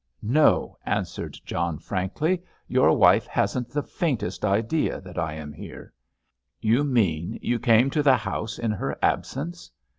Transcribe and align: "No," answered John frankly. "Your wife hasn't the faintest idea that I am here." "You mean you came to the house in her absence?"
"No," 0.23 0.75
answered 0.83 1.37
John 1.45 1.77
frankly. 1.77 2.41
"Your 2.67 2.97
wife 2.97 3.27
hasn't 3.27 3.69
the 3.69 3.83
faintest 3.83 4.43
idea 4.43 4.99
that 4.99 5.19
I 5.19 5.33
am 5.35 5.53
here." 5.53 5.93
"You 6.59 6.83
mean 6.83 7.37
you 7.43 7.59
came 7.59 7.91
to 7.91 8.01
the 8.01 8.17
house 8.17 8.57
in 8.57 8.71
her 8.71 8.97
absence?" 9.03 9.69